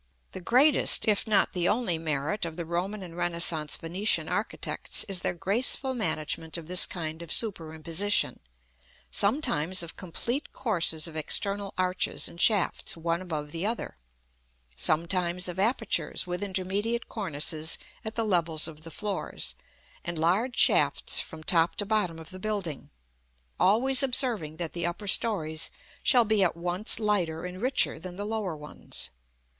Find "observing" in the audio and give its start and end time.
24.01-24.57